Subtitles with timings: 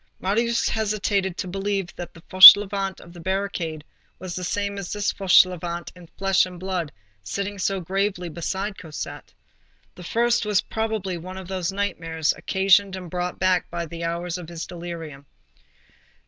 [0.19, 3.83] Marius hesitated to believe that the Fauchelevent of the barricade
[4.17, 9.31] was the same as this Fauchelevent in flesh and blood, sitting so gravely beside Cosette.
[9.93, 14.39] The first was, probably, one of those nightmares occasioned and brought back by his hours
[14.39, 15.27] of delirium.